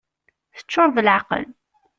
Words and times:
Teččur 0.55 0.89
d 0.95 0.97
leɛqel. 1.05 1.45